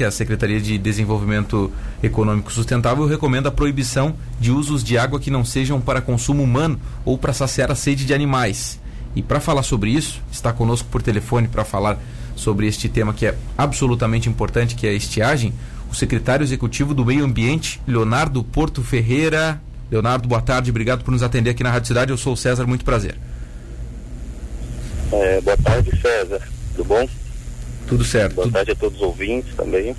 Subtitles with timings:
[0.00, 1.70] que a Secretaria de Desenvolvimento
[2.02, 6.80] Econômico Sustentável recomenda a proibição de usos de água que não sejam para consumo humano
[7.04, 8.80] ou para saciar a sede de animais.
[9.14, 11.98] E para falar sobre isso, está conosco por telefone para falar
[12.34, 15.52] sobre este tema que é absolutamente importante, que é a estiagem,
[15.92, 19.60] o secretário executivo do Meio Ambiente, Leonardo Porto Ferreira.
[19.90, 22.10] Leonardo, boa tarde, obrigado por nos atender aqui na Rádio Cidade.
[22.10, 23.18] Eu sou o César, muito prazer.
[25.12, 26.40] É, boa tarde, César.
[26.74, 27.06] Tudo bom?
[27.86, 28.34] Tudo certo.
[28.34, 29.94] Boa tarde a todos os ouvintes também.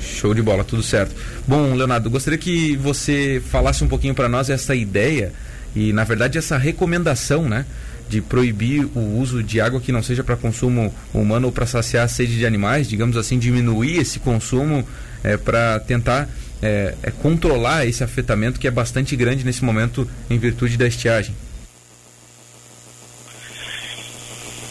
[0.00, 1.14] Show de bola, tudo certo.
[1.46, 5.32] Bom, Leonardo, gostaria que você falasse um pouquinho para nós essa ideia
[5.74, 7.66] e, na verdade, essa recomendação, né?
[8.10, 12.04] de proibir o uso de água que não seja para consumo humano ou para saciar
[12.04, 14.84] a sede de animais, digamos assim, diminuir esse consumo
[15.22, 16.28] é, para tentar
[16.60, 21.36] é, é, controlar esse afetamento que é bastante grande nesse momento em virtude da estiagem.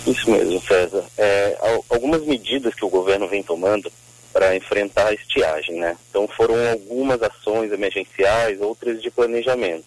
[0.05, 1.05] Isso mesmo, César.
[1.17, 1.57] É,
[1.89, 3.91] algumas medidas que o governo vem tomando
[4.31, 5.97] para enfrentar a estiagem, né?
[6.09, 9.85] Então foram algumas ações emergenciais, outras de planejamento.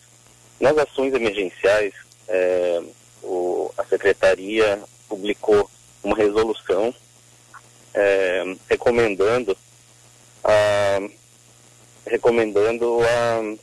[0.61, 1.93] Nas ações emergenciais,
[2.29, 2.83] é,
[3.23, 5.69] o, a secretaria publicou
[6.03, 6.95] uma resolução
[7.95, 9.57] é, recomendando
[10.43, 11.01] a,
[12.07, 13.55] recomendando a,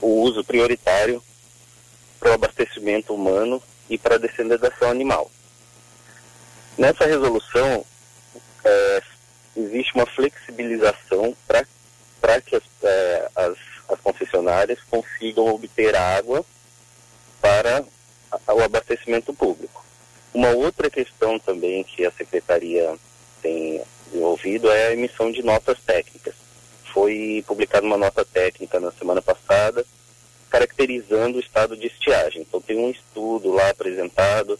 [0.00, 1.22] o uso prioritário
[2.18, 5.30] para o abastecimento humano e para a descendentação animal.
[6.78, 7.84] Nessa resolução,
[8.64, 9.02] é,
[9.56, 13.56] existe uma flexibilização para que as, é, as,
[13.88, 16.44] as concessionárias consigam obter água
[17.40, 17.84] para
[18.54, 19.84] o abastecimento público.
[20.32, 22.96] Uma outra questão também que a Secretaria
[23.42, 26.34] tem desenvolvido é a emissão de notas técnicas.
[26.94, 29.84] Foi publicada uma nota técnica na semana passada
[30.50, 32.42] caracterizando o estado de estiagem.
[32.42, 34.58] Então tem um estudo lá apresentado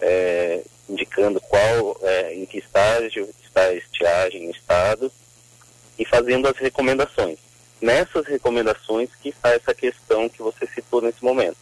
[0.00, 5.12] é, indicando qual, é, em que estágio está a estiagem no estado
[5.98, 7.38] e fazendo as recomendações.
[7.80, 11.56] Nessas recomendações que está essa questão que você citou nesse momento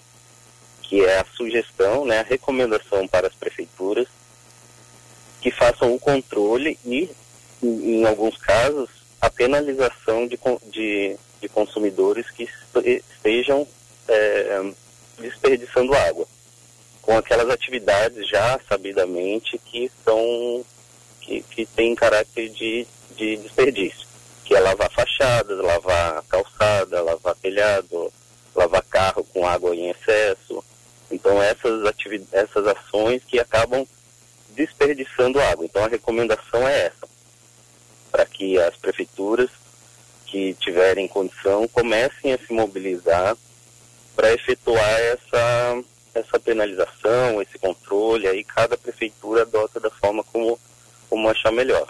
[0.91, 4.09] que é a sugestão, né, a recomendação para as prefeituras
[5.41, 7.09] que façam o controle e,
[7.63, 8.91] em, alguns casos,
[9.21, 10.37] a penalização de,
[10.69, 12.49] de, de consumidores que
[13.09, 13.67] estejam
[14.09, 14.73] é,
[15.19, 16.27] desperdiçando água,
[17.03, 20.65] com aquelas atividades já sabidamente que são
[21.21, 22.87] que, que têm caráter de,
[23.17, 24.07] de desperdício,
[24.45, 28.13] que é lavar fachadas, lavar calçada, lavar telhado,
[28.55, 30.65] lavar carro com água em excesso,
[31.11, 31.83] então essas,
[32.33, 33.87] essas ações que acabam
[34.51, 35.65] desperdiçando água.
[35.65, 37.09] Então a recomendação é essa,
[38.11, 39.51] para que as prefeituras
[40.31, 43.37] que tiverem condição comecem a se mobilizar
[44.15, 45.83] para efetuar essa,
[46.15, 50.59] essa penalização, esse controle, aí cada prefeitura adota da forma como,
[51.09, 51.89] como achar melhor.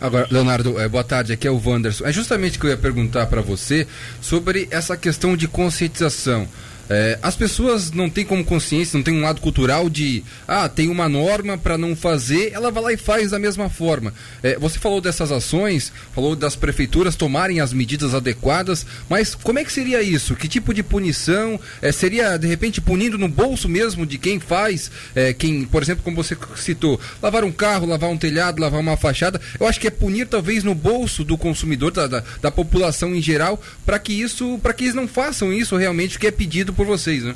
[0.00, 2.04] Agora, Leonardo, é, boa tarde, aqui é o Wanderson.
[2.06, 3.86] É justamente que eu ia perguntar para você
[4.20, 6.48] sobre essa questão de conscientização.
[6.90, 10.88] É, as pessoas não têm como consciência, não tem um lado cultural de, ah, tem
[10.88, 14.12] uma norma para não fazer, ela vai lá e faz da mesma forma.
[14.42, 19.64] É, você falou dessas ações, falou das prefeituras tomarem as medidas adequadas, mas como é
[19.64, 20.34] que seria isso?
[20.34, 21.58] Que tipo de punição?
[21.80, 26.02] É, seria, de repente, punindo no bolso mesmo de quem faz, é, quem, por exemplo,
[26.02, 29.40] como você citou, lavar um carro, lavar um telhado, lavar uma fachada?
[29.58, 33.22] Eu acho que é punir talvez no bolso do consumidor, da, da, da população em
[33.22, 36.82] geral, para que isso, para que eles não façam isso realmente que é pedido por
[36.82, 37.34] por vocês, né?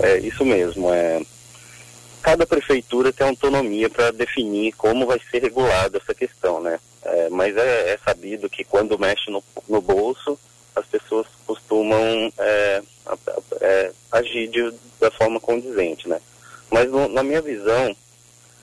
[0.00, 0.92] É isso mesmo.
[0.92, 1.22] É...
[2.22, 6.78] Cada prefeitura tem autonomia para definir como vai ser regulada essa questão, né?
[7.02, 10.38] É, mas é, é, sabido que quando mexe no, no bolso,
[10.76, 12.82] as pessoas costumam é,
[13.60, 16.20] é agir de, da forma condizente, né?
[16.70, 17.96] Mas no, na minha visão,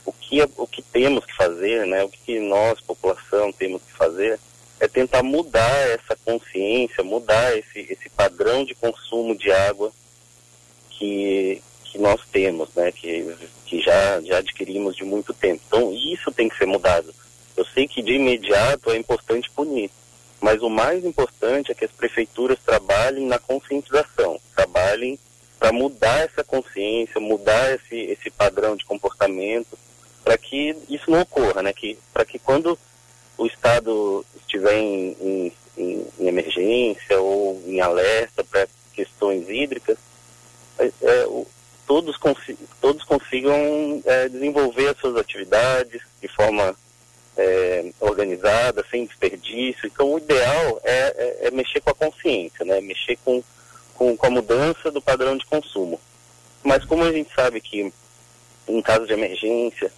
[0.05, 2.03] o que, o que temos que fazer, né?
[2.03, 4.39] O que nós, população, temos que fazer
[4.79, 9.91] é tentar mudar essa consciência, mudar esse, esse padrão de consumo de água
[10.89, 13.35] que, que nós temos, né, que,
[13.65, 15.61] que já, já adquirimos de muito tempo.
[15.67, 17.13] Então, isso tem que ser mudado.
[17.55, 19.89] Eu sei que de imediato é importante punir,
[20.41, 25.17] mas o mais importante é que as prefeituras trabalhem na conscientização, trabalhem
[25.57, 29.79] para mudar essa consciência, mudar esse, esse padrão de comportamento,
[30.23, 31.71] para que isso não ocorra, né?
[31.71, 32.77] Que, para que quando
[33.37, 39.97] o Estado estiver em, em, em, em emergência ou em alerta para questões hídricas,
[40.79, 41.45] é, é, o,
[41.85, 46.75] todos, consi todos consigam é, desenvolver as suas atividades de forma
[47.37, 49.87] é, organizada, sem desperdício.
[49.87, 52.79] Então, o ideal é, é, mexer com a consciência, né?
[52.81, 53.43] mexer com,
[53.93, 55.99] com, com a mudança do padrão de consumo.
[56.63, 57.91] Mas como a gente sabe que
[58.67, 59.91] em caso de emergência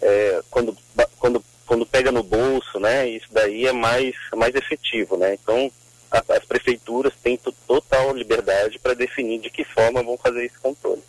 [0.00, 0.76] é, quando,
[1.18, 5.38] quando, quando pega no bolso, né, isso daí é mais, mais efetivo, né?
[5.40, 5.70] Então,
[6.10, 11.00] a, as prefeituras têm total liberdade para definir de que forma vão fazer esse controle.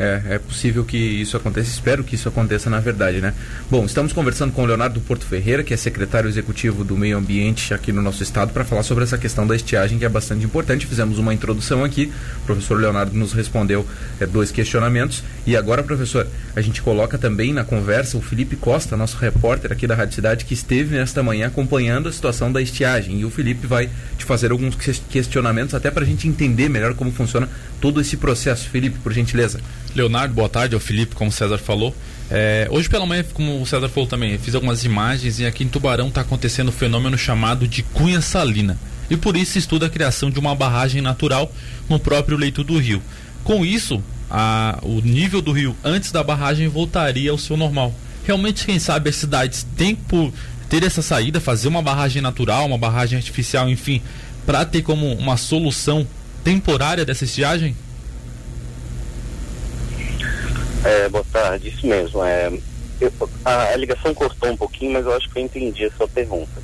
[0.00, 3.34] É, é possível que isso aconteça, espero que isso aconteça na verdade, né?
[3.70, 7.74] Bom, estamos conversando com o Leonardo Porto Ferreira, que é secretário executivo do Meio Ambiente
[7.74, 10.86] aqui no nosso estado, para falar sobre essa questão da estiagem, que é bastante importante.
[10.86, 12.10] Fizemos uma introdução aqui,
[12.42, 13.86] o professor Leonardo nos respondeu
[14.18, 15.22] é, dois questionamentos.
[15.46, 19.86] E agora, professor, a gente coloca também na conversa o Felipe Costa, nosso repórter aqui
[19.86, 23.20] da Rádio Cidade, que esteve nesta manhã acompanhando a situação da estiagem.
[23.20, 23.88] E o Felipe vai
[24.18, 24.74] te fazer alguns
[25.08, 27.48] questionamentos, até para a gente entender melhor como funciona
[27.80, 28.68] todo esse processo.
[28.68, 29.60] Felipe, por gentileza.
[29.94, 31.94] Leonardo, boa tarde, é o Felipe, como o César falou.
[32.30, 35.68] É, hoje pela manhã, como o César falou também, fiz algumas imagens e aqui em
[35.68, 38.78] Tubarão está acontecendo um fenômeno chamado de cunha salina.
[39.08, 41.52] E por isso estuda a criação de uma barragem natural
[41.88, 43.02] no próprio leito do rio.
[43.42, 47.92] Com isso, a, o nível do rio antes da barragem voltaria ao seu normal.
[48.24, 50.32] Realmente, quem sabe as cidades têm por
[50.68, 54.00] ter essa saída, fazer uma barragem natural, uma barragem artificial, enfim,
[54.46, 56.06] para ter como uma solução
[56.44, 57.76] temporária dessa estiagem?
[60.84, 62.24] É, boa tarde, isso mesmo.
[62.24, 62.52] É,
[63.00, 63.12] eu,
[63.44, 66.62] a, a, ligação cortou um pouquinho, mas eu acho que eu entendi a sua pergunta.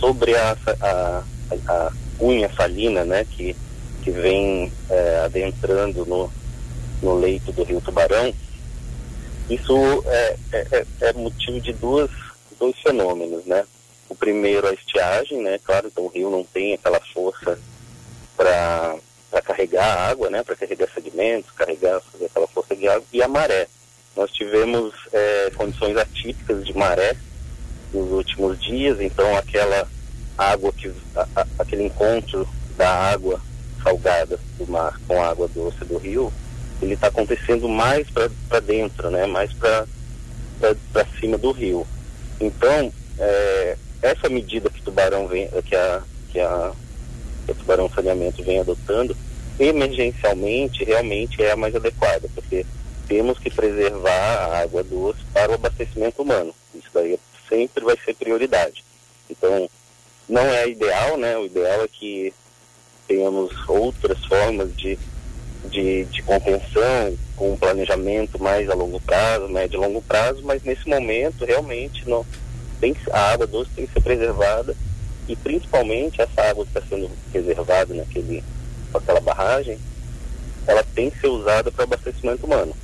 [0.00, 1.22] Sobre a, a,
[1.68, 3.54] a unha salina, né, que,
[4.02, 6.32] que vem é, adentrando no,
[7.04, 8.34] no leito do rio Tubarão,
[9.48, 12.10] isso é, é, é, é motivo de duas,
[12.58, 13.64] dois fenômenos, né?
[14.08, 15.60] O primeiro, a estiagem, né?
[15.62, 17.58] Claro, então o rio não tem aquela força
[18.36, 18.96] para
[19.44, 20.42] carregar água, né?
[20.42, 23.68] Para carregar sedimentos, carregar aquela força de água e a maré.
[24.16, 27.16] Nós tivemos é, condições atípicas de maré
[27.92, 29.88] nos últimos dias, então aquela
[30.38, 33.40] água que a, a, aquele encontro da água
[33.82, 36.32] salgada do mar com a água doce do rio,
[36.84, 39.26] ele está acontecendo mais para dentro, né?
[39.26, 39.86] Mais para
[41.18, 41.86] cima do rio.
[42.40, 46.72] Então é, essa medida que Tubarão vem, que a que a,
[47.46, 49.16] que a Tubarão Saneamento vem adotando,
[49.58, 52.66] emergencialmente realmente é a mais adequada, porque
[53.06, 56.54] temos que preservar a água doce para o abastecimento humano.
[56.74, 58.84] Isso daí sempre vai ser prioridade.
[59.30, 59.68] Então,
[60.28, 61.36] não é ideal, né?
[61.36, 62.32] O ideal é que
[63.06, 64.98] tenhamos outras formas de,
[65.70, 70.62] de, de contenção, com um planejamento mais a longo prazo, médio e longo prazo, mas
[70.62, 72.24] nesse momento realmente não,
[72.80, 74.76] tem, a água doce tem que ser preservada
[75.28, 78.44] e principalmente essa água que está sendo reservada naquele
[78.92, 79.78] aquela barragem,
[80.66, 82.74] ela tem que ser usada para abastecimento humano.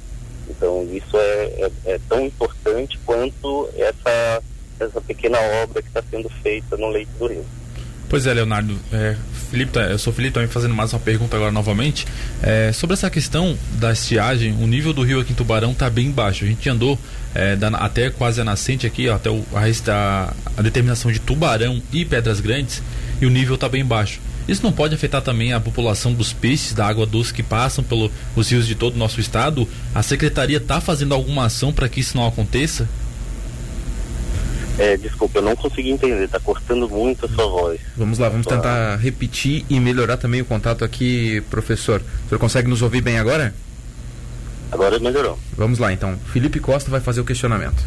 [0.48, 4.42] Então isso é, é, é, tão importante quanto essa,
[4.80, 7.46] essa pequena obra que está sendo feita no leito do rio.
[8.08, 8.76] Pois é, Leonardo.
[8.92, 9.16] É,
[9.50, 12.06] Felipe, tá, eu sou Felipe também fazendo mais uma pergunta agora novamente.
[12.40, 16.10] É, sobre essa questão da estiagem, o nível do rio aqui em Tubarão está bem
[16.10, 16.44] baixo.
[16.44, 16.96] A gente andou
[17.34, 21.82] é, da, até quase a nascente aqui, ó, até o, a, a determinação de Tubarão
[21.92, 22.80] e Pedras Grandes,
[23.20, 24.20] e o nível está bem baixo.
[24.46, 28.50] Isso não pode afetar também a população dos peixes da água doce que passam pelos
[28.50, 29.68] rios de todo o nosso estado?
[29.94, 32.88] A secretaria está fazendo alguma ação para que isso não aconteça?
[34.80, 37.78] É, desculpa, eu não consegui entender, está cortando muito a sua voz.
[37.94, 42.00] Vamos lá, vamos tentar repetir e melhorar também o contato aqui, professor.
[42.24, 43.54] O senhor consegue nos ouvir bem agora?
[44.72, 45.38] Agora melhorou.
[45.54, 46.18] Vamos lá então.
[46.32, 47.84] Felipe Costa vai fazer o questionamento.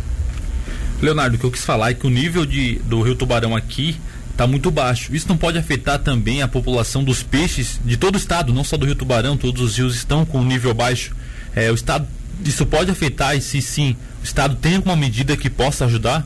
[1.01, 3.99] Leonardo, o que eu quis falar é que o nível de, do Rio Tubarão aqui
[4.29, 5.15] está muito baixo.
[5.15, 8.77] Isso não pode afetar também a população dos peixes de todo o estado, não só
[8.77, 11.15] do Rio Tubarão, todos os rios estão com um nível baixo.
[11.55, 12.07] É, o estado,
[12.45, 16.23] isso pode afetar e se sim, o estado tem alguma medida que possa ajudar?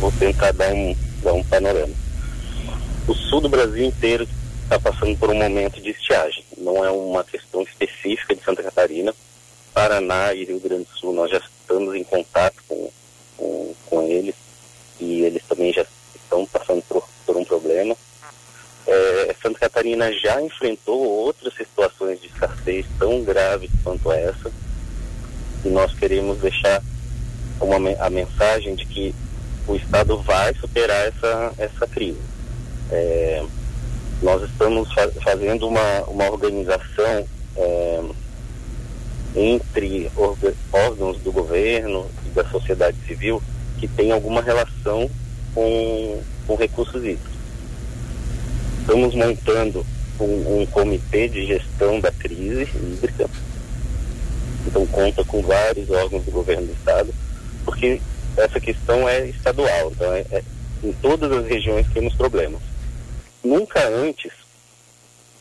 [0.00, 1.94] Vou, tentar dar um, dar um panorama.
[3.06, 4.26] O sul do Brasil inteiro
[4.64, 6.44] está passando por um momento de estiagem.
[6.56, 9.14] Não é uma questão específica de Santa Catarina.
[9.72, 12.90] Paraná e Rio Grande do Sul, nós já estamos em contato com
[13.40, 14.34] com, com eles
[15.00, 17.96] e eles também já estão passando por, por um problema.
[18.86, 24.52] É, Santa Catarina já enfrentou outras situações de escassez tão graves quanto essa
[25.64, 26.82] e nós queremos deixar
[27.60, 29.14] uma, a mensagem de que
[29.70, 32.18] o Estado vai superar essa, essa crise.
[32.90, 33.44] É,
[34.20, 37.24] nós estamos fa fazendo uma, uma organização
[37.56, 38.00] é,
[39.36, 40.10] entre
[40.72, 43.40] órgãos do governo e da sociedade civil
[43.78, 45.08] que tem alguma relação
[45.54, 47.30] com, com recursos hídricos.
[48.80, 49.86] Estamos montando
[50.18, 53.30] um, um comitê de gestão da crise hídrica,
[54.66, 57.14] então conta com vários órgãos do governo do estado,
[57.64, 58.00] porque
[58.36, 60.42] essa questão é estadual, então é, é,
[60.82, 62.60] em todas as regiões temos problemas.
[63.42, 64.32] Nunca antes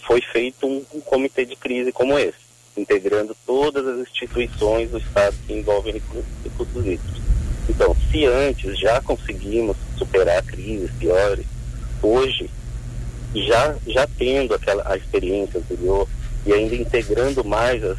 [0.06, 5.36] foi feito um, um comitê de crise como esse integrando todas as instituições do Estado
[5.46, 7.22] que envolvem recursos, hídricos.
[7.68, 11.46] Então, se antes já conseguimos superar crises piores,
[12.02, 12.50] hoje,
[13.36, 16.08] já, já tendo aquela, a experiência anterior
[16.46, 17.98] e ainda integrando mais as,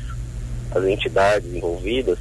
[0.72, 2.18] as entidades envolvidas,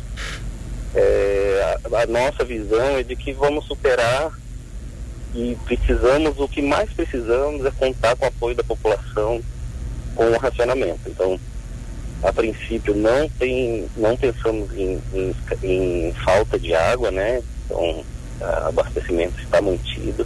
[0.95, 4.31] é, a, a nossa visão é de que vamos superar
[5.35, 9.41] e precisamos, o que mais precisamos é contar com o apoio da população
[10.15, 11.01] com o racionamento.
[11.07, 11.39] Então,
[12.23, 17.41] a princípio não tem, não pensamos em, em, em falta de água, né?
[17.65, 18.03] Então,
[18.67, 20.25] abastecimento está mantido.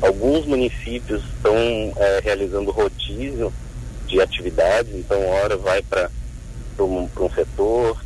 [0.00, 1.56] Alguns municípios estão
[1.96, 3.52] é, realizando rodízio
[4.06, 6.10] de atividades, então hora vai para
[6.78, 8.02] um setor,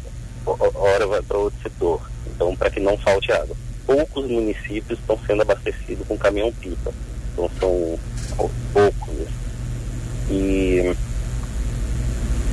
[0.46, 2.00] hora vai para outro setor.
[2.26, 6.92] Então, para que não falte água poucos municípios estão sendo abastecidos com caminhão-pipa.
[7.32, 7.98] Então são
[8.72, 9.14] poucos.
[9.14, 9.26] Né?
[10.30, 10.96] E,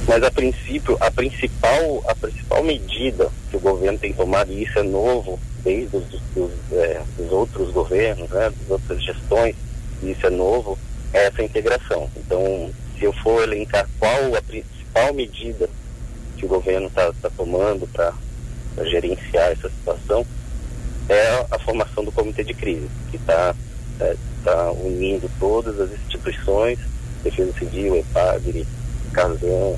[0.07, 4.77] mas a princípio, a principal, a principal medida que o governo tem tomado, e isso
[4.77, 6.03] é novo desde os
[6.35, 9.55] dos, é, dos outros governos, né, das outras gestões,
[10.03, 10.77] e isso é novo,
[11.13, 12.09] é essa integração.
[12.17, 15.69] Então, se eu for elencar qual a principal medida
[16.43, 18.13] que o governo está tá tomando para
[18.85, 20.25] gerenciar essa situação,
[21.07, 23.55] é a formação do comitê de crise, que está
[24.01, 26.79] é, tá unindo todas as instituições,
[27.23, 28.67] Defesa Civil, EPAGRE,
[29.13, 29.77] CASAN,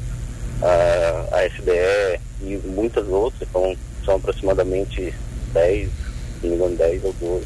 [0.61, 5.13] a, a SDE e muitas outras, então são aproximadamente
[5.53, 7.45] 10, se não me engano, 10 ou 12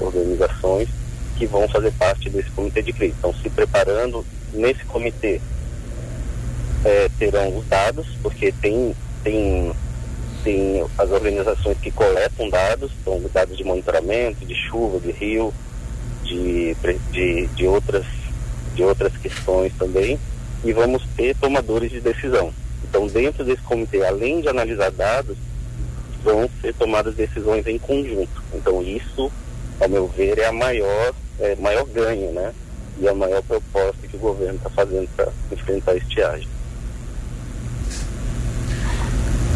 [0.00, 0.88] organizações
[1.36, 3.14] que vão fazer parte desse comitê de crise.
[3.14, 5.40] Estão se preparando nesse comitê.
[6.84, 9.72] É, terão os dados, porque tem, tem
[10.42, 15.52] tem as organizações que coletam dados, são dados de monitoramento, de chuva, de rio,
[16.24, 16.74] de,
[17.12, 18.06] de, de, outras,
[18.74, 20.18] de outras questões também,
[20.64, 22.52] e vamos ter tomadores de decisão.
[22.84, 25.36] Então, dentro desse comitê, além de analisar dados,
[26.22, 28.42] vão ser tomadas decisões em conjunto.
[28.54, 29.30] Então, isso,
[29.80, 32.52] ao meu ver, é a maior, é, maior ganho, né?
[32.98, 36.48] E a maior proposta que o governo está fazendo para enfrentar a estiagem.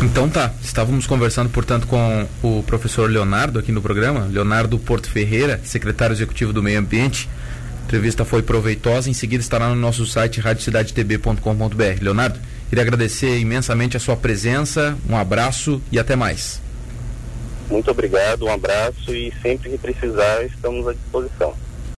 [0.05, 5.59] Então tá, estávamos conversando, portanto, com o professor Leonardo aqui no programa, Leonardo Porto Ferreira,
[5.65, 7.27] secretário executivo do Meio Ambiente.
[7.81, 12.03] A entrevista foi proveitosa, em seguida estará no nosso site radiocidadetb.com.br.
[12.03, 16.61] Leonardo, queria agradecer imensamente a sua presença, um abraço e até mais.
[17.71, 21.55] Muito obrigado, um abraço e sempre que precisar estamos à disposição.